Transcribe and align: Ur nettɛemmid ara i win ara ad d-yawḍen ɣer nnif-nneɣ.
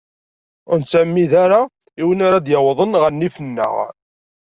Ur 0.69 0.77
nettɛemmid 0.79 1.31
ara 1.43 1.61
i 1.99 2.03
win 2.05 2.23
ara 2.27 2.37
ad 2.39 2.43
d-yawḍen 2.45 2.99
ɣer 3.01 3.11
nnif-nneɣ. 3.13 3.73